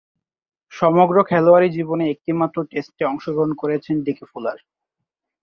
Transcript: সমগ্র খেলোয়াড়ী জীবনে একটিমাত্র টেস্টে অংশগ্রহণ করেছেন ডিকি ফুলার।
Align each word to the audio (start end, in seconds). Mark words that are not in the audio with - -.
সমগ্র 0.73 1.15
খেলোয়াড়ী 1.23 1.69
জীবনে 1.69 2.03
একটিমাত্র 2.09 2.57
টেস্টে 2.71 3.03
অংশগ্রহণ 3.05 3.51
করেছেন 3.61 3.95
ডিকি 4.05 4.25
ফুলার। 4.31 4.57